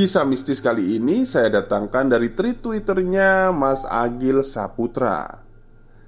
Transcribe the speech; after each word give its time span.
Kisah 0.00 0.24
mistis 0.24 0.64
kali 0.64 0.96
ini 0.96 1.28
saya 1.28 1.60
datangkan 1.60 2.08
dari 2.08 2.32
tweet 2.32 2.64
twitternya 2.64 3.52
Mas 3.52 3.84
Agil 3.84 4.40
Saputra 4.40 5.44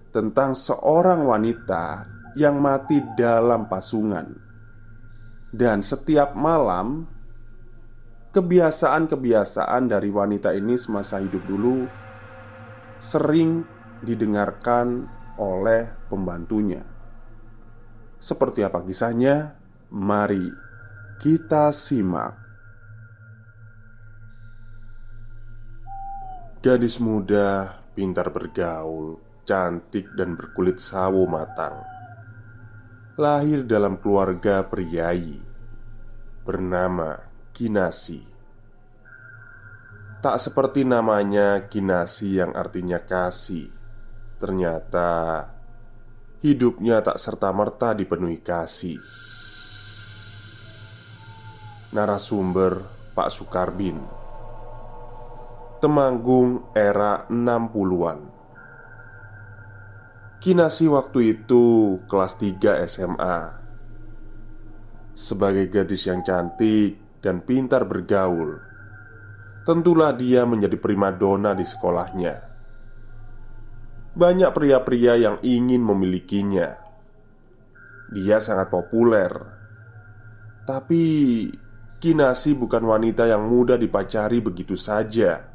Tentang 0.09 0.57
seorang 0.57 1.29
wanita 1.29 2.09
yang 2.33 2.57
mati 2.57 3.05
dalam 3.13 3.69
pasungan. 3.69 4.33
Dan 5.53 5.85
setiap 5.85 6.33
malam 6.33 7.05
Kebiasaan-kebiasaan 8.33 9.85
dari 9.85 10.09
wanita 10.09 10.57
ini 10.57 10.81
semasa 10.81 11.21
hidup 11.21 11.45
dulu 11.45 11.85
Sering 12.97 13.61
didengarkan 14.01 15.05
oleh 15.37 16.09
pembantunya. 16.09 16.81
Seperti 18.17 18.65
apa 18.65 18.81
kisahnya? 18.89 19.61
Mari 19.93 20.49
kita 21.21 21.69
simak 21.77 22.42
Gadis 26.63 27.03
muda, 27.03 27.83
pintar 27.91 28.31
bergaul, 28.31 29.19
cantik 29.43 30.15
dan 30.15 30.39
berkulit 30.39 30.79
sawo 30.79 31.27
matang. 31.27 31.83
Lahir 33.19 33.67
dalam 33.67 33.99
keluarga 33.99 34.63
priayi 34.71 35.43
Bernama 36.47 37.19
Kinasi. 37.51 38.23
Tak 40.23 40.39
seperti 40.39 40.87
namanya 40.87 41.67
Kinasi 41.67 42.39
yang 42.39 42.55
artinya 42.55 43.03
kasih 43.03 43.67
Ternyata 44.39 45.51
Hidupnya 46.47 47.03
tak 47.03 47.19
serta-merta 47.19 47.91
dipenuhi 47.91 48.39
kasih. 48.39 49.03
Narasumber 51.91 52.87
Pak 53.19 53.35
Sukarbin 53.35 54.22
Temanggung 55.83 56.71
era 56.79 57.27
60-an 57.27 58.19
Kinasi 60.39 60.87
waktu 60.87 61.35
itu 61.35 61.99
kelas 62.07 62.39
3 62.39 62.87
SMA 62.87 63.39
Sebagai 65.11 65.67
gadis 65.67 66.07
yang 66.07 66.23
cantik 66.23 67.19
dan 67.19 67.43
pintar 67.43 67.83
bergaul 67.83 68.63
Tentulah 69.67 70.15
dia 70.15 70.47
menjadi 70.47 70.79
primadona 70.79 71.51
di 71.51 71.67
sekolahnya. 71.67 72.35
Banyak 74.15 74.51
pria-pria 74.55 75.19
yang 75.19 75.43
ingin 75.43 75.83
memilikinya. 75.83 76.79
Dia 78.11 78.39
sangat 78.39 78.71
populer. 78.71 79.31
Tapi 80.63 81.03
Kinasi 82.03 82.55
bukan 82.59 82.83
wanita 82.87 83.27
yang 83.31 83.47
mudah 83.47 83.79
dipacari 83.79 84.43
begitu 84.43 84.75
saja 84.75 85.52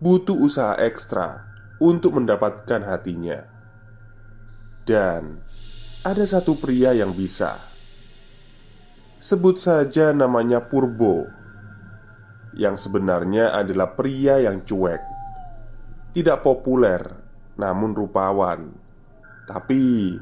butuh 0.00 0.32
usaha 0.32 0.74
ekstra 0.80 1.44
untuk 1.76 2.16
mendapatkan 2.16 2.80
hatinya. 2.88 3.44
Dan 4.88 5.44
ada 6.00 6.24
satu 6.24 6.56
pria 6.56 6.96
yang 6.96 7.12
bisa. 7.12 7.60
Sebut 9.20 9.60
saja 9.60 10.16
namanya 10.16 10.64
Purbo. 10.64 11.28
Yang 12.56 12.88
sebenarnya 12.88 13.52
adalah 13.52 13.92
pria 13.92 14.40
yang 14.40 14.64
cuek. 14.64 15.04
Tidak 16.16 16.40
populer, 16.40 17.04
namun 17.60 17.92
rupawan. 17.92 18.72
Tapi 19.44 20.16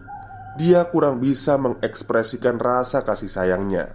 dia 0.59 0.83
kurang 0.91 1.23
bisa 1.23 1.55
mengekspresikan 1.55 2.59
rasa 2.59 3.07
kasih 3.07 3.31
sayangnya. 3.31 3.95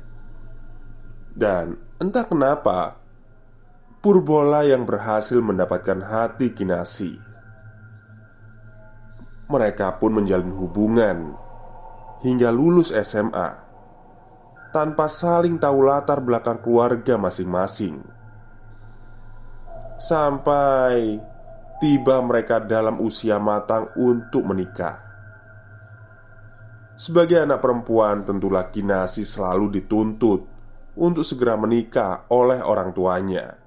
Dan 1.36 1.76
entah 2.00 2.24
kenapa, 2.24 3.03
Purbola 4.04 4.68
yang 4.68 4.84
berhasil 4.84 5.40
mendapatkan 5.40 6.04
hati 6.04 6.52
Kinasi. 6.52 7.16
Mereka 9.48 9.96
pun 9.96 10.20
menjalin 10.20 10.52
hubungan 10.52 11.32
hingga 12.20 12.52
lulus 12.52 12.92
SMA 12.92 13.64
tanpa 14.76 15.08
saling 15.08 15.56
tahu 15.56 15.88
latar 15.88 16.20
belakang 16.20 16.60
keluarga 16.60 17.16
masing-masing. 17.16 18.04
Sampai 19.96 21.24
tiba 21.80 22.20
mereka 22.20 22.60
dalam 22.60 23.00
usia 23.00 23.40
matang 23.40 23.88
untuk 23.96 24.44
menikah. 24.44 25.00
Sebagai 27.00 27.40
anak 27.40 27.64
perempuan, 27.64 28.28
tentulah 28.28 28.68
Kinasi 28.68 29.24
selalu 29.24 29.80
dituntut 29.80 30.44
untuk 31.00 31.24
segera 31.24 31.56
menikah 31.56 32.28
oleh 32.28 32.60
orang 32.60 32.92
tuanya. 32.92 33.63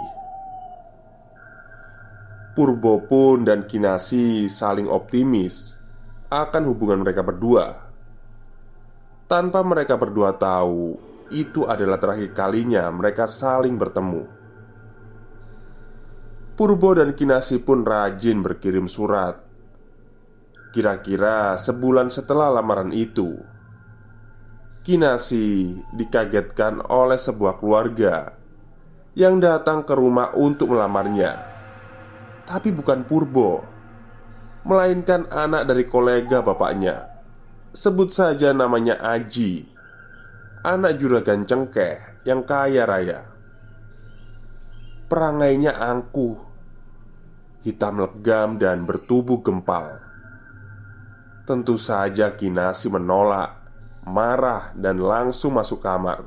Purbo 2.58 3.06
pun 3.06 3.46
dan 3.46 3.70
Kinasi 3.70 4.50
saling 4.50 4.90
optimis 4.90 5.78
akan 6.26 6.62
hubungan 6.66 7.06
mereka 7.06 7.22
berdua. 7.22 7.86
Tanpa 9.30 9.62
mereka 9.62 9.94
berdua 9.94 10.34
tahu, 10.34 10.98
itu 11.32 11.64
adalah 11.64 11.96
terakhir 12.02 12.34
kalinya 12.34 12.90
mereka 12.92 13.30
saling 13.30 13.78
bertemu. 13.78 14.26
Purbo 16.58 16.90
dan 16.92 17.16
Kinasi 17.16 17.62
pun 17.64 17.86
rajin 17.86 18.44
berkirim 18.44 18.90
surat. 18.90 19.51
Kira-kira 20.72 21.60
sebulan 21.60 22.08
setelah 22.08 22.48
lamaran 22.48 22.96
itu, 22.96 23.36
Kinasi 24.82 25.78
dikagetkan 25.94 26.82
oleh 26.90 27.14
sebuah 27.14 27.62
keluarga 27.62 28.34
yang 29.14 29.38
datang 29.38 29.86
ke 29.86 29.94
rumah 29.94 30.34
untuk 30.34 30.74
melamarnya. 30.74 31.38
Tapi 32.42 32.74
bukan 32.74 33.06
Purbo, 33.06 33.62
melainkan 34.66 35.30
anak 35.30 35.70
dari 35.70 35.86
kolega 35.86 36.42
bapaknya. 36.42 37.14
Sebut 37.70 38.10
saja 38.10 38.50
namanya 38.50 38.98
Aji, 38.98 39.70
anak 40.66 40.98
juragan 40.98 41.46
cengkeh 41.46 42.26
yang 42.26 42.42
kaya 42.42 42.82
raya. 42.82 43.22
Perangainya 45.06 45.78
angkuh 45.78 46.50
Hitam 47.62 48.02
legam 48.02 48.58
dan 48.58 48.82
bertubuh 48.82 49.38
gempal 49.38 50.02
Tentu 51.42 51.74
saja 51.74 52.34
Kinasi 52.38 52.86
menolak 52.86 53.62
Marah 54.02 54.74
dan 54.74 54.98
langsung 54.98 55.54
masuk 55.54 55.78
kamar. 55.78 56.26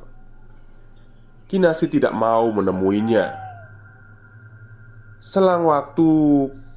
Kinasi 1.52 1.92
tidak 1.92 2.16
mau 2.16 2.48
menemuinya. 2.52 3.36
Selang 5.20 5.68
waktu 5.68 6.08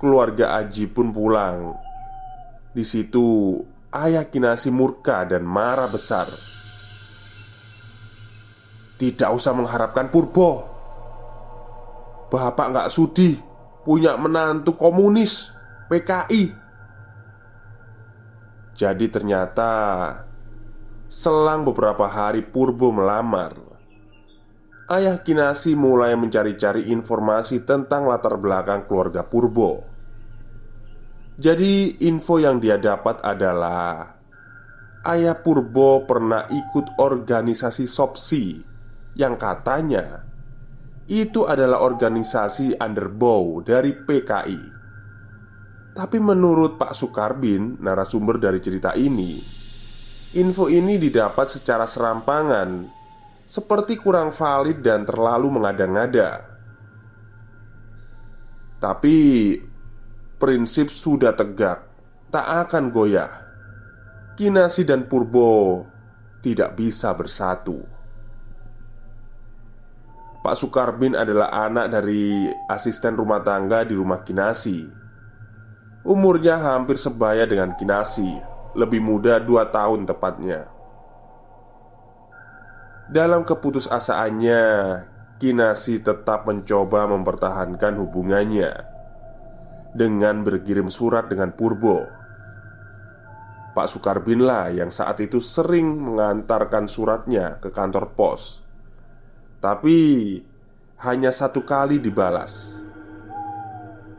keluarga 0.02 0.58
Aji 0.58 0.90
pun 0.90 1.14
pulang. 1.14 1.78
Di 2.74 2.82
situ 2.82 3.58
ayah 3.94 4.26
Kinasi 4.26 4.74
murka 4.74 5.22
dan 5.22 5.46
marah 5.46 5.86
besar. 5.86 6.34
Tidak 8.98 9.30
usah 9.30 9.54
mengharapkan 9.54 10.10
Purbo 10.10 10.66
Bapak 12.28 12.66
nggak 12.74 12.90
sudi 12.92 13.38
punya 13.86 14.18
menantu 14.20 14.76
komunis 14.76 15.48
PKI 15.88 16.67
Jadi 18.78 19.10
ternyata 19.10 19.70
Selang 21.10 21.66
beberapa 21.66 22.06
hari 22.06 22.46
Purbo 22.46 22.94
melamar 22.94 23.58
Ayah 24.86 25.18
Kinasi 25.18 25.74
mulai 25.74 26.14
mencari-cari 26.14 26.94
informasi 26.94 27.66
tentang 27.66 28.06
latar 28.06 28.38
belakang 28.38 28.86
keluarga 28.86 29.26
Purbo 29.26 29.82
Jadi 31.34 31.98
info 32.06 32.38
yang 32.38 32.62
dia 32.62 32.78
dapat 32.78 33.18
adalah 33.26 34.14
Ayah 35.02 35.34
Purbo 35.34 36.06
pernah 36.06 36.46
ikut 36.46 37.02
organisasi 37.02 37.82
Sopsi 37.90 38.62
Yang 39.18 39.34
katanya 39.42 40.28
itu 41.08 41.48
adalah 41.48 41.80
organisasi 41.80 42.76
underbow 42.76 43.64
dari 43.64 43.96
PKI. 43.96 44.77
Tapi 45.98 46.22
menurut 46.22 46.78
Pak 46.78 46.94
Sukarbin, 46.94 47.82
narasumber 47.82 48.38
dari 48.38 48.62
cerita 48.62 48.94
ini, 48.94 49.42
info 50.38 50.70
ini 50.70 50.94
didapat 50.94 51.50
secara 51.50 51.90
serampangan, 51.90 52.86
seperti 53.42 53.98
kurang 53.98 54.30
valid 54.30 54.78
dan 54.78 55.02
terlalu 55.02 55.58
mengada-ngada. 55.58 56.46
Tapi 58.78 59.16
prinsip 60.38 60.86
sudah 60.86 61.34
tegak, 61.34 61.82
tak 62.30 62.46
akan 62.46 62.94
goyah. 62.94 63.32
Kinasi 64.38 64.86
dan 64.86 65.10
Purbo 65.10 65.82
tidak 66.38 66.78
bisa 66.78 67.10
bersatu. 67.10 67.82
Pak 70.46 70.54
Sukarbin 70.54 71.18
adalah 71.18 71.50
anak 71.50 71.90
dari 71.90 72.46
asisten 72.70 73.18
rumah 73.18 73.42
tangga 73.42 73.82
di 73.82 73.98
rumah 73.98 74.22
Kinasi 74.22 75.07
Umurnya 76.06 76.58
hampir 76.58 76.98
sebaya 76.98 77.46
dengan 77.46 77.74
Kinasi 77.74 78.38
Lebih 78.78 79.00
muda 79.02 79.42
dua 79.42 79.70
tahun 79.70 80.06
tepatnya 80.06 80.70
Dalam 83.10 83.42
keputusasaannya 83.42 84.62
Kinasi 85.38 86.02
tetap 86.02 86.46
mencoba 86.46 87.06
mempertahankan 87.10 87.98
hubungannya 87.98 88.72
Dengan 89.96 90.46
berkirim 90.46 90.90
surat 90.90 91.26
dengan 91.26 91.54
Purbo 91.54 92.06
Pak 93.74 93.86
Sukarbin 93.86 94.42
lah 94.42 94.74
yang 94.74 94.90
saat 94.90 95.22
itu 95.22 95.38
sering 95.38 95.86
mengantarkan 95.86 96.90
suratnya 96.90 97.62
ke 97.62 97.70
kantor 97.70 98.10
pos 98.18 98.68
tapi 99.58 99.98
hanya 101.02 101.34
satu 101.34 101.66
kali 101.66 101.98
dibalas. 101.98 102.78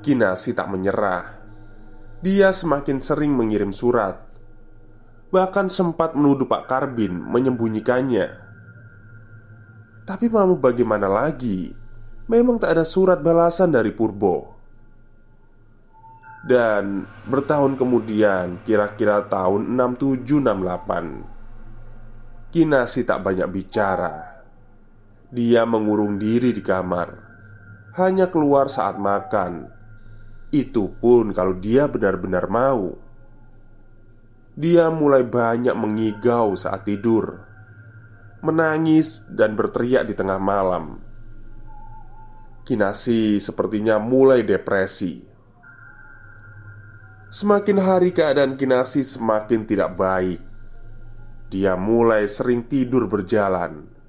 Kinasi 0.03 0.51
tak 0.51 0.67
menyerah. 0.67 1.38
Dia 2.19 2.51
semakin 2.51 2.99
sering 2.99 3.31
mengirim 3.31 3.71
surat, 3.71 4.19
bahkan 5.31 5.71
sempat 5.71 6.19
menuduh 6.19 6.45
Pak 6.45 6.67
Karbin 6.67 7.15
menyembunyikannya. 7.15 8.27
Tapi 10.03 10.27
mau 10.27 10.51
bagaimana 10.59 11.07
lagi? 11.07 11.71
Memang 12.29 12.59
tak 12.59 12.77
ada 12.77 12.85
surat 12.85 13.23
balasan 13.23 13.71
dari 13.71 13.95
Purbo. 13.95 14.59
Dan 16.39 17.03
bertahun 17.27 17.75
kemudian, 17.75 18.63
kira-kira 18.63 19.27
tahun 19.27 19.75
6768, 19.75 22.47
Kinasi 22.49 23.05
tak 23.05 23.21
banyak 23.21 23.45
bicara 23.53 24.39
dia 25.29 25.61
mengurung 25.61 26.17
diri 26.17 26.49
di 26.49 26.65
kamar, 26.65 27.13
hanya 28.01 28.33
keluar 28.33 28.65
saat 28.65 28.97
makan. 28.97 29.69
Itu 30.49 30.97
pun 30.97 31.29
kalau 31.33 31.57
dia 31.57 31.85
benar-benar 31.85 32.49
mau. 32.49 32.97
Dia 34.59 34.91
mulai 34.91 35.23
banyak 35.23 35.71
mengigau 35.77 36.57
saat 36.57 36.83
tidur, 36.83 37.45
menangis, 38.43 39.23
dan 39.29 39.55
berteriak 39.55 40.09
di 40.09 40.17
tengah 40.17 40.41
malam. 40.41 40.99
Kinasi 42.67 43.39
sepertinya 43.39 44.01
mulai 44.01 44.43
depresi. 44.43 45.23
Semakin 47.29 47.77
hari 47.77 48.09
keadaan 48.09 48.57
Kinasi 48.57 49.05
semakin 49.05 49.63
tidak 49.63 49.95
baik. 49.95 50.41
Dia 51.49 51.77
mulai 51.77 52.25
sering 52.25 52.65
tidur 52.65 53.05
berjalan 53.05 53.99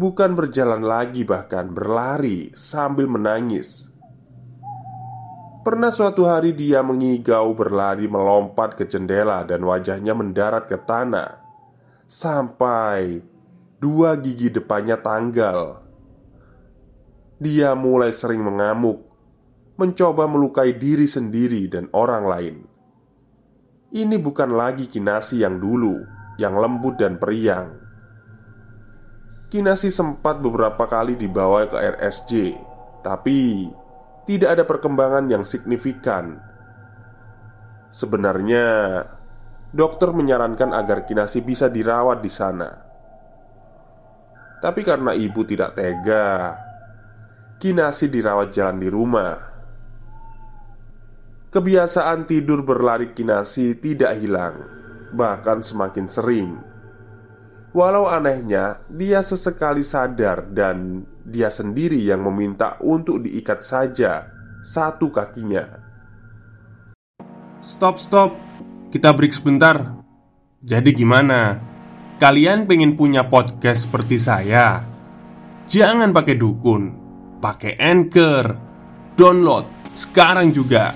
Bukan 0.00 0.38
berjalan 0.38 0.86
lagi, 0.86 1.26
bahkan 1.26 1.74
berlari 1.74 2.54
sambil 2.54 3.04
menangis. 3.04 3.89
Pernah 5.60 5.92
suatu 5.92 6.24
hari 6.24 6.56
dia 6.56 6.80
mengigau 6.80 7.52
berlari 7.52 8.08
melompat 8.08 8.80
ke 8.80 8.88
jendela 8.88 9.44
dan 9.44 9.60
wajahnya 9.60 10.16
mendarat 10.16 10.64
ke 10.64 10.80
tanah. 10.80 11.36
Sampai 12.08 13.20
dua 13.76 14.16
gigi 14.16 14.48
depannya 14.48 14.96
tanggal. 14.96 15.84
Dia 17.36 17.72
mulai 17.76 18.12
sering 18.12 18.40
mengamuk 18.44 19.10
Mencoba 19.80 20.28
melukai 20.28 20.76
diri 20.76 21.08
sendiri 21.08 21.64
dan 21.64 21.88
orang 21.96 22.24
lain. 22.28 22.56
Ini 23.96 24.20
bukan 24.20 24.52
lagi 24.52 24.84
kinasi 24.84 25.40
yang 25.40 25.56
dulu 25.56 26.04
Yang 26.36 26.54
lembut 26.60 27.00
dan 27.00 27.16
periang. 27.16 27.80
Kinasi 29.48 29.88
sempat 29.88 30.44
beberapa 30.44 30.84
kali 30.84 31.16
dibawa 31.16 31.64
ke 31.66 31.74
RSJ, 31.74 32.54
tapi 33.02 33.66
tidak 34.28 34.58
ada 34.58 34.64
perkembangan 34.68 35.26
yang 35.30 35.42
signifikan. 35.46 36.40
Sebenarnya, 37.90 39.02
dokter 39.74 40.10
menyarankan 40.14 40.70
agar 40.74 41.06
Kinasi 41.06 41.42
bisa 41.42 41.66
dirawat 41.66 42.22
di 42.22 42.30
sana. 42.30 42.70
Tapi 44.60 44.84
karena 44.84 45.16
ibu 45.16 45.40
tidak 45.42 45.74
tega, 45.74 46.54
Kinasi 47.60 48.08
dirawat 48.08 48.52
jalan 48.52 48.78
di 48.80 48.88
rumah. 48.88 49.36
Kebiasaan 51.50 52.30
tidur 52.30 52.62
berlari 52.62 53.10
Kinasi 53.10 53.74
tidak 53.82 54.16
hilang, 54.22 54.62
bahkan 55.10 55.64
semakin 55.64 56.06
sering. 56.06 56.50
Walau 57.70 58.06
anehnya, 58.06 58.82
dia 58.86 59.22
sesekali 59.22 59.82
sadar 59.82 60.46
dan 60.50 61.06
dia 61.30 61.46
sendiri 61.48 62.02
yang 62.02 62.26
meminta 62.26 62.74
untuk 62.82 63.22
diikat 63.22 63.62
saja 63.62 64.26
satu 64.60 65.14
kakinya. 65.14 65.64
Stop, 67.62 68.02
stop. 68.02 68.34
Kita 68.90 69.14
break 69.14 69.30
sebentar. 69.30 70.02
Jadi 70.60 70.90
gimana? 70.92 71.62
Kalian 72.18 72.66
pengen 72.66 72.98
punya 72.98 73.30
podcast 73.30 73.86
seperti 73.88 74.18
saya? 74.20 74.84
Jangan 75.70 76.10
pakai 76.10 76.34
dukun, 76.34 76.82
pakai 77.38 77.78
Anchor. 77.78 78.44
Download 79.14 79.64
sekarang 79.94 80.50
juga. 80.50 80.92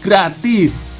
Gratis. 0.00 0.98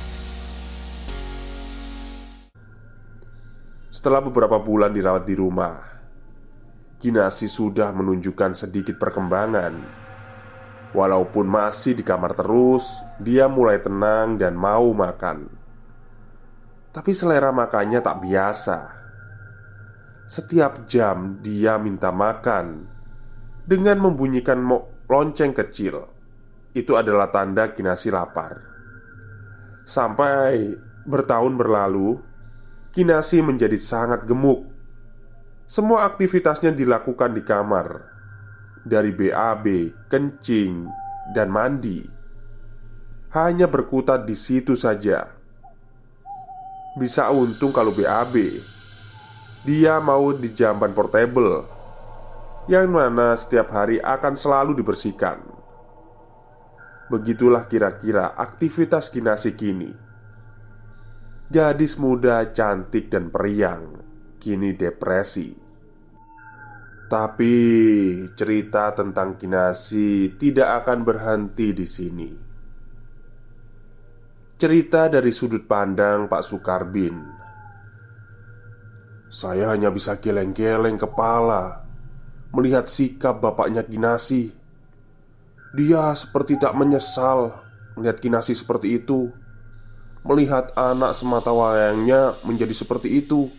Setelah 3.89 4.23
beberapa 4.23 4.63
bulan 4.63 4.95
dirawat 4.95 5.27
di 5.27 5.35
rumah, 5.35 5.88
Kinasi 6.99 7.47
sudah 7.47 7.95
menunjukkan 7.95 8.59
sedikit 8.59 8.99
perkembangan. 8.99 9.71
Walaupun 10.91 11.47
masih 11.47 11.95
di 11.95 12.03
kamar 12.03 12.35
terus, 12.35 12.91
dia 13.23 13.47
mulai 13.47 13.79
tenang 13.79 14.35
dan 14.35 14.59
mau 14.59 14.91
makan. 14.91 15.47
Tapi 16.91 17.13
selera 17.15 17.55
makannya 17.55 18.03
tak 18.03 18.19
biasa. 18.19 18.79
Setiap 20.27 20.91
jam 20.91 21.39
dia 21.39 21.79
minta 21.79 22.11
makan 22.11 22.91
dengan 23.63 24.03
membunyikan 24.03 24.59
lonceng 25.07 25.55
kecil. 25.55 26.03
Itu 26.75 26.99
adalah 26.99 27.31
tanda 27.31 27.71
Kinasi 27.71 28.11
lapar. 28.11 28.59
Sampai 29.87 30.75
bertahun 31.07 31.55
berlalu, 31.55 32.19
Kinasi 32.91 33.39
menjadi 33.39 33.79
sangat 33.79 34.27
gemuk. 34.27 34.78
Semua 35.69 36.09
aktivitasnya 36.09 36.73
dilakukan 36.73 37.37
di 37.37 37.45
kamar, 37.45 38.01
dari 38.89 39.13
BAB, 39.13 39.93
kencing, 40.09 40.89
dan 41.37 41.53
mandi. 41.53 42.09
Hanya 43.37 43.69
berkutat 43.69 44.25
di 44.25 44.33
situ 44.33 44.73
saja. 44.81 45.29
Bisa 46.97 47.29
untung 47.29 47.69
kalau 47.69 47.93
BAB, 47.93 48.65
dia 49.69 50.01
mau 50.01 50.33
di 50.33 50.49
jamban 50.57 50.97
portable, 50.97 51.69
yang 52.65 52.89
mana 52.89 53.37
setiap 53.37 53.69
hari 53.69 54.01
akan 54.01 54.41
selalu 54.41 54.73
dibersihkan. 54.73 55.45
Begitulah 57.13 57.69
kira-kira 57.69 58.33
aktivitas 58.41 59.13
Kinasi 59.13 59.53
kini. 59.53 59.93
Gadis 61.53 62.01
muda 62.01 62.57
cantik 62.57 63.13
dan 63.13 63.29
periang 63.29 64.08
Kini 64.39 64.73
depresi. 64.79 65.51
Tapi 67.11 67.55
cerita 68.39 68.95
tentang 68.95 69.35
Kinasi 69.35 70.39
tidak 70.39 70.85
akan 70.85 70.99
berhenti 71.03 71.75
di 71.75 71.87
sini. 71.89 72.31
Cerita 74.59 75.11
dari 75.11 75.31
sudut 75.35 75.67
pandang 75.67 76.31
Pak 76.31 76.43
Sukarbin. 76.47 77.17
Saya 79.29 79.77
hanya 79.77 79.93
bisa 79.93 80.17
geleng-geleng 80.17 80.97
kepala 80.97 81.85
Melihat 82.49 82.89
sikap 82.89 83.45
bapaknya 83.45 83.85
Kinasi 83.85 84.57
Dia 85.77 86.17
seperti 86.17 86.57
tak 86.57 86.73
menyesal 86.73 87.61
Melihat 87.99 88.23
Kinasi 88.23 88.55
seperti 88.55 89.03
itu. 89.03 89.35
Melihat 90.23 90.71
anak 90.79 91.19
semata 91.19 91.51
wayangnya 91.51 92.39
menjadi 92.47 92.71
seperti 92.71 93.19
itu. 93.19 93.51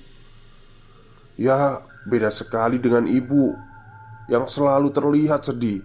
Ya, 1.40 1.88
beda 2.04 2.28
sekali 2.28 2.84
dengan 2.84 3.08
ibu 3.08 3.56
yang 4.28 4.44
selalu 4.44 4.92
terlihat 4.92 5.48
sedih 5.48 5.80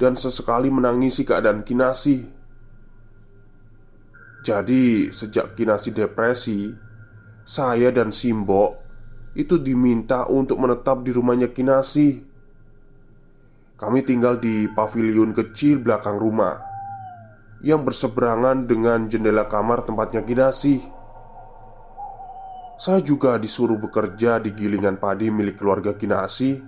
dan 0.00 0.16
sesekali 0.16 0.72
menangisi 0.72 1.20
keadaan 1.28 1.60
Kinasi. 1.60 2.24
Jadi, 4.40 5.12
sejak 5.12 5.52
Kinasi 5.52 5.92
depresi, 5.92 6.72
saya 7.44 7.92
dan 7.92 8.08
Simbo 8.08 8.80
itu 9.36 9.60
diminta 9.60 10.24
untuk 10.32 10.56
menetap 10.64 11.04
di 11.04 11.12
rumahnya 11.12 11.52
Kinasi. 11.52 12.24
Kami 13.76 14.00
tinggal 14.00 14.40
di 14.40 14.64
pavilion 14.72 15.36
kecil 15.36 15.76
belakang 15.76 16.16
rumah 16.16 16.56
yang 17.60 17.84
berseberangan 17.84 18.64
dengan 18.64 19.12
jendela 19.12 19.44
kamar 19.44 19.84
tempatnya 19.84 20.24
Kinasi. 20.24 20.93
Saya 22.74 22.98
juga 23.06 23.38
disuruh 23.38 23.78
bekerja 23.78 24.42
di 24.42 24.50
gilingan 24.50 24.98
padi 24.98 25.30
milik 25.30 25.62
keluarga 25.62 25.94
Kinasi 25.94 26.58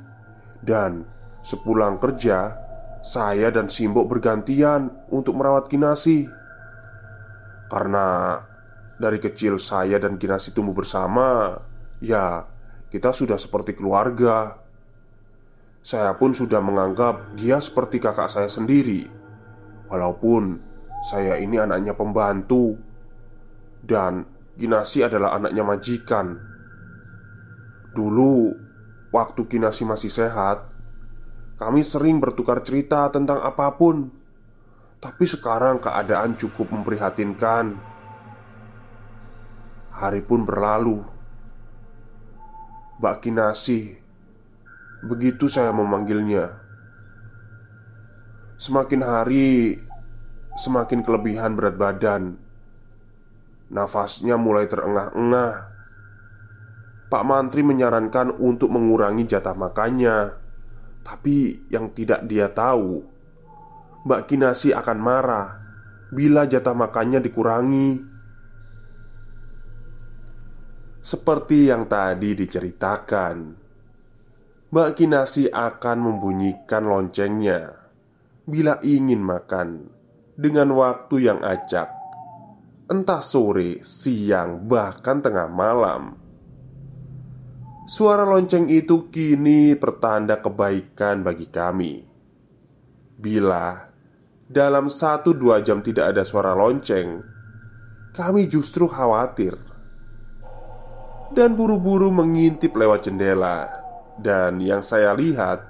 dan 0.63 1.03
sepulang 1.43 1.99
kerja, 1.99 2.55
saya 3.03 3.51
dan 3.51 3.67
Simbo 3.67 4.07
bergantian 4.07 4.91
untuk 5.11 5.35
merawat 5.35 5.67
Kinasi. 5.67 6.31
Karena 7.67 8.39
dari 8.95 9.19
kecil 9.19 9.59
saya 9.59 9.99
dan 9.99 10.15
Kinasi 10.15 10.55
tumbuh 10.55 10.79
bersama, 10.79 11.59
ya 11.99 12.47
kita 12.87 13.11
sudah 13.11 13.39
seperti 13.39 13.75
keluarga. 13.75 14.63
Saya 15.83 16.15
pun 16.19 16.35
sudah 16.35 16.63
menganggap 16.63 17.35
dia 17.39 17.59
seperti 17.59 17.99
kakak 17.99 18.31
saya 18.31 18.51
sendiri, 18.51 19.07
walaupun 19.91 20.59
saya 21.07 21.39
ini 21.39 21.63
anaknya 21.63 21.95
pembantu 21.95 22.75
Dan 23.87 24.27
Kinasi 24.57 25.05
adalah 25.05 25.37
anaknya 25.37 25.63
majikan. 25.63 26.37
Dulu 27.93 28.57
Waktu 29.13 29.49
Kinasi 29.49 29.85
masih 29.89 30.13
sehat 30.13 30.69
Kami 31.57 31.81
sering 31.81 32.21
bertukar 32.21 32.61
cerita 32.61 33.09
tentang 33.09 33.41
apa 33.41 33.73
pun. 33.77 34.13
Tapi 35.01 35.25
sekarang 35.25 35.81
keadaan 35.81 36.37
cukup 36.37 36.73
memprihatinkan. 36.73 37.77
Hari 39.93 40.21
pun 40.25 40.45
berlalu. 40.45 41.01
Mbak 43.01 43.17
Kinasi 43.25 43.97
Begitu 45.05 45.47
saya 45.49 45.73
memanggilnya. 45.77 46.65
Semakin 48.57 49.05
hari 49.05 49.77
semakin 50.57 51.05
kelebihan 51.05 51.53
berat 51.53 51.77
badan. 51.77 52.41
Nafasnya 53.66 54.38
mulai 54.38 54.70
terengah-engah. 54.70 55.54
Pak 57.06 57.23
Mantri 57.23 57.62
menyarankan 57.62 58.35
untuk 58.38 58.75
mengurangi 58.75 59.26
jatah 59.26 59.54
makannya, 59.54 60.35
tapi 61.06 61.66
yang 61.70 61.94
tidak 61.94 62.26
dia 62.26 62.50
tahu, 62.50 63.02
Mbak 64.06 64.23
Kinasi 64.26 64.75
akan 64.75 64.99
marah 64.99 65.46
bila 66.11 66.46
jatah 66.46 66.75
makannya 66.75 67.23
dikurangi. 67.23 67.90
Seperti 70.99 71.70
yang 71.70 71.87
tadi 71.87 72.35
diceritakan, 72.35 73.37
Mbak 74.75 74.90
Kinasi 74.99 75.46
akan 75.46 75.99
membunyikan 76.02 76.90
loncengnya 76.90 77.87
bila 78.46 78.78
ingin 78.82 79.23
makan 79.23 79.90
dengan 80.35 80.75
waktu 80.75 81.30
yang 81.30 81.38
acak, 81.42 81.90
entah 82.87 83.23
sore, 83.23 83.83
siang, 83.83 84.66
bahkan 84.66 85.19
tengah 85.19 85.50
malam. 85.50 86.14
Suara 87.87 88.26
lonceng 88.26 88.66
itu 88.66 89.11
kini 89.14 89.78
pertanda 89.78 90.43
kebaikan 90.43 91.23
bagi 91.23 91.47
kami. 91.47 92.02
Bila 93.16 93.78
dalam 94.47 94.90
satu 94.90 95.35
dua 95.35 95.62
jam 95.62 95.83
tidak 95.83 96.14
ada 96.14 96.23
suara 96.26 96.55
lonceng, 96.55 97.23
kami 98.11 98.50
justru 98.50 98.90
khawatir 98.90 99.55
dan 101.35 101.59
buru-buru 101.59 102.11
mengintip 102.14 102.75
lewat 102.75 103.11
jendela. 103.11 103.71
Dan 104.16 104.64
yang 104.64 104.81
saya 104.81 105.12
lihat 105.12 105.61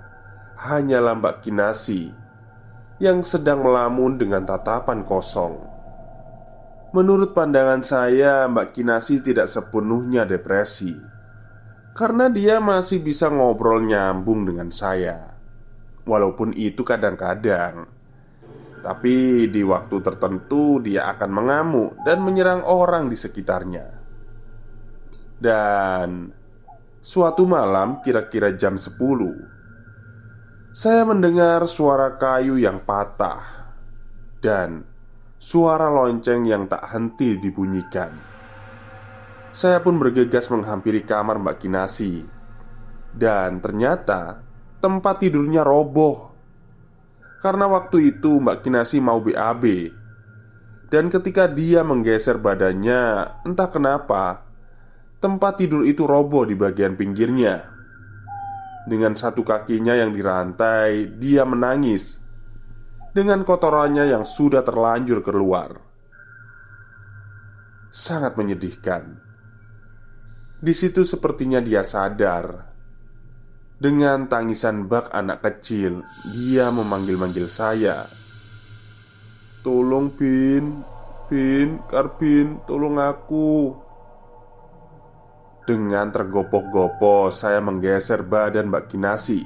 hanyalah 0.56 1.18
Mbak 1.18 1.36
Kinasi 1.42 2.14
yang 3.02 3.26
sedang 3.26 3.60
melamun 3.66 4.16
dengan 4.16 4.46
tatapan 4.46 5.02
kosong. 5.02 5.75
Menurut 6.94 7.34
pandangan 7.34 7.82
saya, 7.82 8.46
Mbak 8.46 8.76
Kinasi 8.76 9.22
tidak 9.24 9.50
sepenuhnya 9.50 10.22
depresi. 10.28 10.94
karena 11.96 12.28
dia 12.28 12.60
masih 12.60 13.00
bisa 13.00 13.32
ngobrol 13.32 13.80
nyambung 13.80 14.44
dengan 14.44 14.68
saya. 14.68 15.32
Walaupun 16.04 16.52
itu 16.52 16.84
kadang-kadang, 16.84 17.88
tapi 18.84 19.48
di 19.48 19.64
waktu 19.64 19.96
tertentu 20.04 20.78
dia 20.78 21.08
akan 21.10 21.30
mengamuk 21.32 21.96
dan 22.04 22.20
menyerang 22.20 22.62
orang 22.68 23.08
di 23.08 23.16
sekitarnya. 23.16 23.86
Dan 25.40 26.30
suatu 27.02 27.48
malam 27.48 28.00
kira-kira 28.00 28.56
jam 28.56 28.80
10 28.80 28.96
Saya 30.72 31.04
mendengar 31.04 31.68
suara 31.68 32.16
kayu 32.16 32.56
yang 32.56 32.80
patah 32.88 33.44
Dan 34.40 34.80
suara 35.36 35.92
lonceng 35.92 36.48
yang 36.48 36.64
tak 36.66 36.84
henti 36.92 37.36
dibunyikan. 37.36 38.12
Saya 39.52 39.80
pun 39.80 39.96
bergegas 39.96 40.52
menghampiri 40.52 41.04
kamar 41.04 41.40
Mbak 41.40 41.56
Kinasi. 41.64 42.24
Dan 43.16 43.64
ternyata 43.64 44.44
tempat 44.84 45.24
tidurnya 45.24 45.64
roboh. 45.64 46.36
Karena 47.40 47.64
waktu 47.68 48.16
itu 48.16 48.40
Mbak 48.40 48.64
Kinasi 48.64 48.96
mau 48.98 49.20
BAB 49.20 49.64
Dan 50.88 51.12
ketika 51.12 51.44
dia 51.44 51.84
menggeser 51.84 52.40
badannya 52.40 53.28
Entah 53.44 53.68
kenapa 53.68 54.40
Tempat 55.20 55.60
tidur 55.60 55.84
itu 55.84 56.08
roboh 56.08 56.48
di 56.48 56.56
bagian 56.56 56.96
pinggirnya. 56.96 57.70
Dengan 58.88 59.12
satu 59.12 59.44
kakinya 59.44 59.92
yang 59.92 60.16
dirantai 60.16 61.12
Dia 61.20 61.44
menangis 61.44 62.25
Dengan 63.16 63.48
kotorannya 63.48 64.12
yang 64.12 64.28
sudah 64.28 64.60
terlanjur 64.60 65.24
keluar 65.24 65.80
Sangat 67.88 68.36
menyedihkan 68.36 69.16
Di 70.60 70.76
situ 70.76 71.00
sepertinya 71.00 71.64
dia 71.64 71.80
sadar 71.80 72.76
dengan 73.76 74.24
tangisan 74.24 74.88
bak 74.88 75.12
anak 75.12 75.44
kecil, 75.44 76.00
dia 76.32 76.72
memanggil-manggil 76.72 77.44
saya. 77.44 78.08
"Tolong, 79.60 80.16
Bin, 80.16 80.80
Bin, 81.28 81.84
Karbin, 81.84 82.64
tolong 82.64 82.96
aku." 82.96 83.76
Dengan 85.68 86.08
tergopoh-gopoh, 86.08 87.28
saya 87.28 87.60
menggeser 87.60 88.24
badan 88.24 88.72
Mbak 88.72 88.96
Kinasi. 88.96 89.44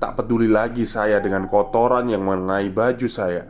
Tak 0.00 0.16
peduli 0.16 0.48
lagi 0.48 0.88
saya 0.88 1.20
dengan 1.20 1.44
kotoran 1.44 2.08
yang 2.08 2.24
mengenai 2.24 2.72
baju 2.72 3.04
saya. 3.04 3.44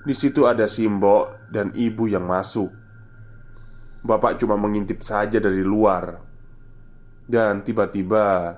Di 0.00 0.16
situ 0.16 0.48
ada 0.48 0.64
Simbok 0.64 1.52
dan 1.52 1.76
ibu 1.76 2.08
yang 2.08 2.24
masuk. 2.24 2.72
Bapak 4.00 4.40
cuma 4.40 4.56
mengintip 4.56 5.04
saja 5.04 5.36
dari 5.36 5.60
luar. 5.60 6.24
Dan 7.24 7.60
tiba-tiba 7.60 8.56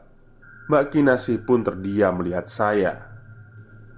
Mbak 0.71 0.85
Kinasi 0.95 1.43
pun 1.43 1.67
terdiam 1.67 2.23
melihat 2.23 2.47
saya. 2.47 2.95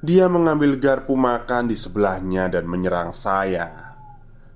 Dia 0.01 0.29
mengambil 0.33 0.81
garpu 0.81 1.21
makan 1.21 1.69
di 1.69 1.77
sebelahnya 1.77 2.49
dan 2.49 2.65
menyerang 2.65 3.13
saya. 3.13 3.97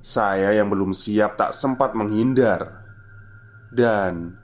Saya 0.00 0.56
yang 0.56 0.72
belum 0.72 0.96
siap 0.96 1.36
tak 1.36 1.52
sempat 1.52 1.92
menghindar. 1.92 2.88
Dan 3.72 4.42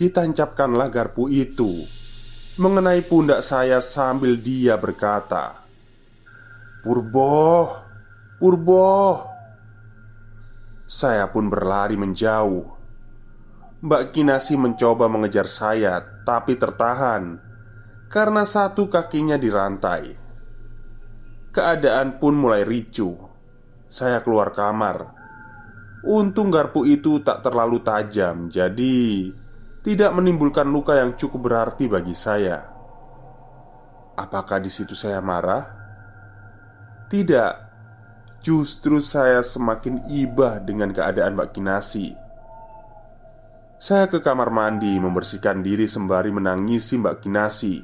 Ditancapkanlah 0.00 0.88
garpu 0.88 1.28
itu 1.28 1.84
Mengenai 2.58 3.06
pundak 3.06 3.46
saya 3.46 3.78
sambil 3.78 4.34
dia 4.34 4.74
berkata 4.74 5.62
Purbo 6.82 7.70
Purbo 8.42 9.22
Saya 10.90 11.30
pun 11.30 11.46
berlari 11.46 11.94
menjauh 11.94 12.80
Mbak 13.80 14.12
Kinasi 14.12 14.60
mencoba 14.60 15.08
mengejar 15.08 15.48
saya, 15.48 16.04
tapi 16.20 16.60
tertahan 16.60 17.40
karena 18.12 18.44
satu 18.44 18.92
kakinya 18.92 19.40
dirantai. 19.40 20.20
Keadaan 21.48 22.20
pun 22.20 22.36
mulai 22.36 22.68
ricu. 22.68 23.16
Saya 23.88 24.20
keluar 24.20 24.52
kamar. 24.52 25.16
Untung 26.04 26.52
garpu 26.52 26.84
itu 26.84 27.24
tak 27.24 27.40
terlalu 27.40 27.80
tajam, 27.80 28.52
jadi 28.52 29.32
tidak 29.80 30.12
menimbulkan 30.12 30.68
luka 30.68 31.00
yang 31.00 31.16
cukup 31.16 31.48
berarti 31.48 31.88
bagi 31.88 32.12
saya. 32.12 32.60
Apakah 34.12 34.60
di 34.60 34.68
situ 34.68 34.92
saya 34.92 35.24
marah? 35.24 35.64
Tidak, 37.08 37.52
justru 38.44 39.00
saya 39.00 39.40
semakin 39.40 40.04
ibah 40.12 40.60
dengan 40.60 40.92
keadaan 40.92 41.32
Mbak 41.32 41.50
Kinasi. 41.56 42.12
Saya 43.80 44.12
ke 44.12 44.20
kamar 44.20 44.52
mandi 44.52 44.92
membersihkan 45.00 45.64
diri 45.64 45.88
sembari 45.88 46.28
menangisi 46.28 47.00
Mbak 47.00 47.16
Kinasi. 47.24 47.80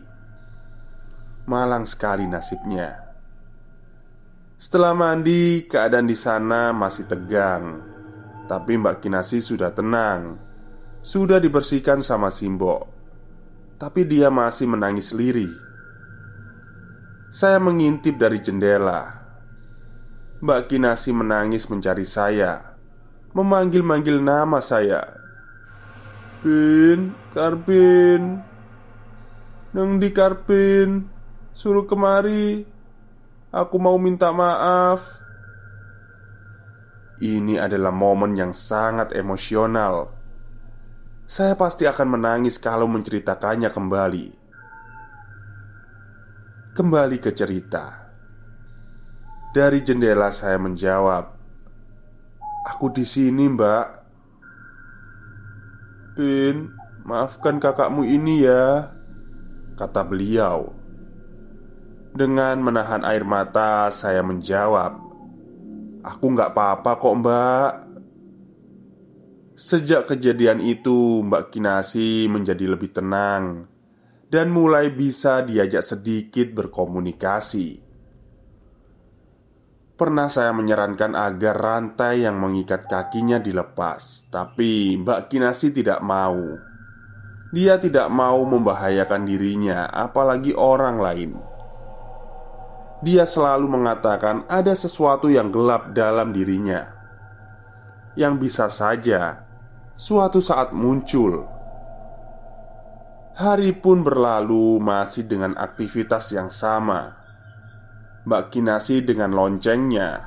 Malang 1.49 1.89
sekali 1.89 2.29
nasibnya. 2.29 3.09
Setelah 4.61 4.93
mandi, 4.93 5.65
keadaan 5.65 6.05
di 6.05 6.17
sana 6.17 6.77
masih 6.77 7.09
tegang. 7.09 7.81
Tapi 8.45 8.77
Mbak 8.77 9.01
Kinasi 9.01 9.41
sudah 9.41 9.73
tenang. 9.73 10.46
Sudah 11.07 11.39
dibersihkan 11.39 12.03
sama 12.03 12.35
Simbo. 12.35 12.91
Tapi 13.79 14.03
dia 14.11 14.27
masih 14.27 14.67
menangis 14.67 15.15
lirih. 15.15 15.55
Saya 17.31 17.63
mengintip 17.63 18.19
dari 18.19 18.43
jendela. 18.43 19.23
Mbak 20.43 20.67
Kinasi 20.67 21.15
menangis 21.15 21.71
mencari 21.71 22.03
saya, 22.03 22.75
memanggil-manggil 23.37 24.19
nama 24.21 24.65
saya 24.65 25.17
Bin, 26.41 27.13
Karbin 27.33 28.41
Neng 29.77 30.01
di 30.01 30.09
Karbin 30.13 31.09
Suruh 31.57 31.89
kemari 31.89 32.65
Aku 33.49 33.77
mau 33.81 33.97
minta 33.97 34.29
maaf 34.33 35.21
Ini 37.21 37.61
adalah 37.61 37.93
momen 37.93 38.37
yang 38.37 38.53
sangat 38.53 39.17
emosional 39.17 40.16
Saya 41.27 41.59
pasti 41.59 41.91
akan 41.91 42.15
menangis 42.15 42.55
kalau 42.55 42.87
menceritakannya 42.87 43.67
kembali. 43.75 44.27
Kembali 46.71 47.19
ke 47.19 47.35
cerita. 47.35 48.07
Dari 49.51 49.83
jendela 49.83 50.31
saya 50.31 50.55
menjawab 50.63 51.35
Aku 52.71 52.95
di 52.95 53.03
sini, 53.03 53.51
Mbak. 53.51 53.87
Pin, 56.15 56.71
maafkan 57.03 57.59
kakakmu 57.59 58.07
ini 58.07 58.47
ya 58.47 58.95
Kata 59.75 60.07
beliau. 60.07 60.71
Dengan 62.15 62.63
menahan 62.63 63.03
air 63.03 63.27
mata 63.27 63.91
saya 63.91 64.23
menjawab 64.23 64.95
Aku 66.07 66.31
nggak 66.31 66.55
apa-apa 66.55 66.91
kok 67.03 67.15
mbak 67.19 67.86
Sejak 69.57 70.13
kejadian 70.13 70.61
itu 70.61 71.25
Mbak 71.25 71.49
Kinasi 71.49 72.29
menjadi 72.29 72.77
lebih 72.77 72.93
tenang 72.93 73.65
Dan 74.29 74.53
mulai 74.53 74.93
bisa 74.93 75.41
diajak 75.41 75.81
sedikit 75.81 76.53
berkomunikasi 76.53 77.81
Pernah 79.97 80.29
saya 80.29 80.53
menyarankan 80.53 81.17
agar 81.17 81.57
rantai 81.57 82.29
yang 82.29 82.37
mengikat 82.37 82.85
kakinya 82.85 83.41
dilepas, 83.41 84.29
tapi 84.29 85.01
Mbak 85.01 85.33
Kinasi 85.33 85.73
tidak 85.73 86.05
mau. 86.05 86.37
Dia 87.49 87.81
tidak 87.81 88.13
mau 88.13 88.45
membahayakan 88.45 89.25
dirinya, 89.25 89.89
apalagi 89.89 90.53
orang 90.53 91.01
lain. 91.01 91.33
Dia 93.01 93.25
selalu 93.25 93.73
mengatakan 93.73 94.45
ada 94.53 94.77
sesuatu 94.77 95.33
yang 95.33 95.49
gelap 95.49 95.97
dalam 95.97 96.29
dirinya 96.29 96.93
yang 98.21 98.41
bisa 98.41 98.69
saja 98.69 99.46
suatu 99.97 100.45
saat 100.45 100.77
muncul. 100.77 101.49
Hari 103.37 103.73
pun 103.77 104.01
berlalu, 104.05 104.81
masih 104.81 105.29
dengan 105.29 105.53
aktivitas 105.57 106.33
yang 106.33 106.51
sama. 106.53 107.17
Mbak 108.25 108.51
Kinasi 108.53 109.01
dengan 109.05 109.33
loncengnya. 109.33 110.21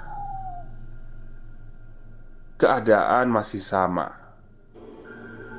Keadaan 2.57 3.29
masih 3.33 3.59
sama. 3.61 4.11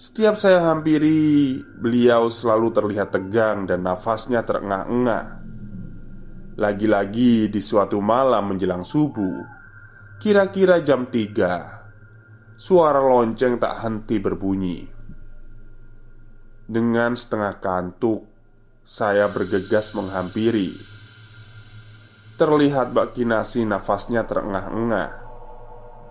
Setiap 0.00 0.36
saya 0.36 0.64
hampiri 0.68 1.60
Beliau 1.60 2.32
selalu 2.32 2.72
terlihat 2.72 3.12
tegang 3.12 3.68
dan 3.68 3.84
nafasnya 3.84 4.44
terengah-engah 4.44 5.39
Lagi-lagi 6.60 7.48
di 7.48 7.60
suatu 7.64 8.04
malam 8.04 8.52
menjelang 8.52 8.84
subuh 8.84 9.40
Kira-kira 10.20 10.84
jam 10.84 11.08
3 11.08 12.60
Suara 12.60 13.00
lonceng 13.00 13.56
tak 13.56 13.80
henti 13.80 14.20
berbunyi 14.20 15.00
dengan 16.70 17.18
setengah 17.18 17.58
kantuk, 17.58 18.30
saya 18.86 19.26
bergegas 19.26 19.90
menghampiri. 19.90 20.78
Terlihat 22.38 22.94
Mbak 22.94 23.18
Kinasi 23.18 23.66
nafasnya 23.66 24.22
terengah-engah. 24.22 25.10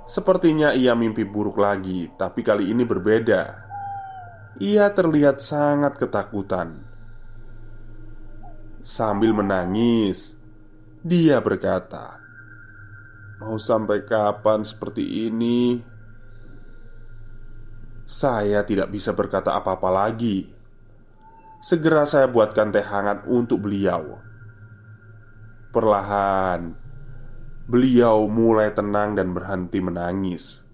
Sepertinya 0.04 0.76
ia 0.76 1.00
mimpi 1.00 1.24
buruk 1.24 1.56
lagi, 1.56 2.12
tapi 2.20 2.44
kali 2.44 2.76
ini 2.76 2.84
berbeda. 2.84 3.72
Ia 4.60 4.92
terlihat 4.92 5.40
sangat 5.40 5.96
ketakutan. 5.96 6.84
Sambil 8.84 9.32
menangis, 9.32 10.36
dia 11.00 11.40
berkata, 11.40 12.20
"Mau 13.40 13.56
sampai 13.56 14.04
kapan 14.04 14.68
seperti 14.68 15.28
ini?" 15.28 15.80
Saya 18.10 18.66
tidak 18.66 18.90
bisa 18.90 19.14
berkata 19.14 19.54
apa-apa 19.54 19.90
lagi. 19.94 20.50
Segera 21.62 22.10
saya 22.10 22.26
buatkan 22.26 22.74
teh 22.74 22.82
hangat 22.82 23.30
untuk 23.30 23.70
beliau. 23.70 24.18
Perlahan, 25.70 26.74
beliau 27.70 28.26
mulai 28.26 28.74
tenang 28.74 29.14
dan 29.14 29.30
berhenti 29.30 29.78
menangis. 29.78 30.66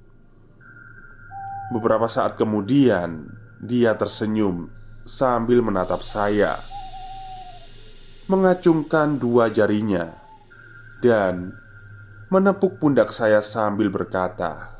Beberapa 1.75 2.07
saat 2.07 2.39
kemudian, 2.39 3.27
dia 3.59 3.97
tersenyum 3.99 4.71
sambil 5.03 5.59
menatap 5.59 6.05
saya, 6.05 6.63
mengacungkan 8.25 9.17
dua 9.17 9.49
jarinya, 9.53 10.13
dan 11.01 11.53
menepuk 12.29 12.77
pundak 12.77 13.09
saya 13.09 13.41
sambil 13.41 13.89
berkata, 13.89 14.75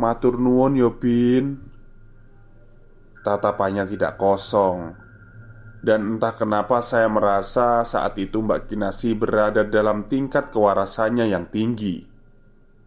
Matur 0.00 0.40
nuwun 0.40 0.80
yo 0.80 0.96
Bin. 0.96 1.60
Tatapannya 3.20 3.84
tidak 3.84 4.16
kosong 4.16 4.96
Dan 5.84 6.16
entah 6.16 6.32
kenapa 6.32 6.80
saya 6.80 7.04
merasa 7.04 7.84
saat 7.84 8.16
itu 8.16 8.40
Mbak 8.40 8.72
Kinasi 8.72 9.12
berada 9.12 9.60
dalam 9.60 10.08
tingkat 10.08 10.48
kewarasannya 10.48 11.28
yang 11.28 11.44
tinggi 11.48 12.09